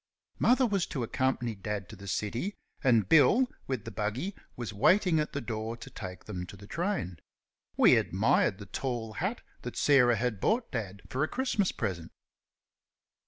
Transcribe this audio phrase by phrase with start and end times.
[0.39, 5.19] Mother was to accompany Dad to the city, and Bill, with the buggy, was waiting
[5.19, 7.19] at the door to take them to the train.
[7.77, 12.11] We admired the tall hat that Sarah had bought Dad for a Christmas present.